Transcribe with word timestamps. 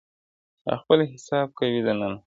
o 0.65 0.67
او 0.69 0.75
خپل 0.83 0.99
حساب 1.13 1.47
کوي 1.57 1.79
دننه, 1.85 2.17